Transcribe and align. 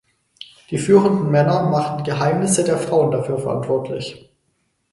Die 0.71 0.79
führenden 0.79 1.29
Männer 1.29 1.69
machten 1.69 2.03
die 2.03 2.09
‚Geheimnisse 2.09 2.63
der 2.63 2.79
Frauen‘ 2.79 3.11
dafür 3.11 3.37
verantwortlich. 3.37 4.31